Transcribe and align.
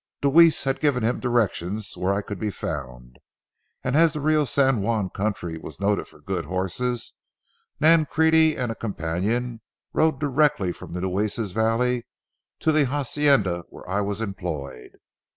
Deweese 0.19 0.63
had 0.63 0.79
given 0.79 1.03
him 1.03 1.19
directions 1.19 1.95
where 1.95 2.11
I 2.11 2.23
could 2.23 2.39
be 2.39 2.49
found, 2.49 3.19
and 3.83 3.95
as 3.95 4.13
the 4.13 4.19
Rio 4.19 4.45
San 4.45 4.81
Juan 4.81 5.11
country 5.11 5.59
was 5.59 5.79
noted 5.79 6.07
for 6.07 6.19
good 6.19 6.45
horses, 6.45 7.13
Nancrede 7.79 8.57
and 8.57 8.71
a 8.71 8.75
companion 8.75 9.61
rode 9.93 10.19
directly 10.19 10.71
from 10.71 10.93
the 10.93 11.01
Nueces 11.01 11.51
valley 11.51 12.07
to 12.61 12.71
the 12.71 12.85
hacienda 12.87 13.63
where 13.69 13.87
I 13.87 14.01
was 14.01 14.21
employed. 14.21 14.97